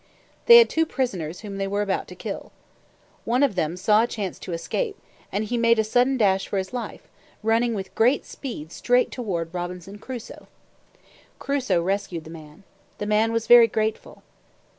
They 0.47 0.57
had 0.57 0.67
two 0.67 0.87
prisoners 0.87 1.41
whom 1.41 1.57
they 1.59 1.67
were 1.67 1.83
about 1.83 2.07
to 2.07 2.15
kill. 2.15 2.51
One 3.23 3.43
of 3.43 3.53
them 3.53 3.77
saw 3.77 4.01
a 4.01 4.07
chance 4.07 4.39
to 4.39 4.51
escape, 4.51 4.97
and 5.31 5.43
he 5.45 5.59
made 5.59 5.77
a 5.77 5.83
sudden 5.83 6.17
dash 6.17 6.47
for 6.47 6.57
his 6.57 6.73
life, 6.73 7.07
running 7.43 7.75
with 7.75 7.93
great 7.93 8.25
speed 8.25 8.71
straight 8.71 9.11
toward 9.11 9.53
Robinson 9.53 9.99
Crusoe. 9.99 10.47
Crusoe 11.37 11.83
rescued 11.83 12.23
this 12.23 12.33
man. 12.33 12.63
The 12.97 13.05
man 13.05 13.31
was 13.31 13.45
very 13.45 13.67
grateful. 13.67 14.23